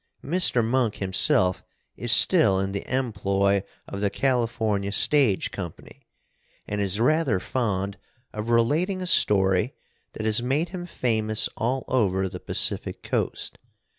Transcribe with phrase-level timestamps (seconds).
[0.25, 0.65] Mr.
[0.65, 1.63] Monk himself
[1.95, 6.07] is still in the employ of the California Stage Company,
[6.67, 7.99] and is rather fond
[8.33, 9.75] of relating a story
[10.13, 13.59] that has made him famous all over the Pacific coast.